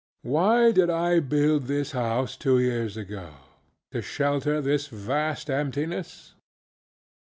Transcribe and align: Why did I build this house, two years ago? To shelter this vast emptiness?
Why 0.23 0.71
did 0.71 0.89
I 0.89 1.19
build 1.19 1.65
this 1.65 1.91
house, 1.91 2.35
two 2.35 2.57
years 2.59 2.97
ago? 2.97 3.35
To 3.91 4.01
shelter 4.01 4.59
this 4.59 4.87
vast 4.87 5.47
emptiness? 5.47 6.33